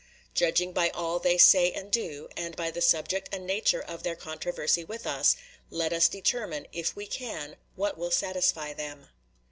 [0.33, 4.15] Judging by all they say and do, and by the subject and nature of their
[4.15, 5.35] controversy with us,
[5.69, 9.09] let us determine, if we can, what will satisfy them.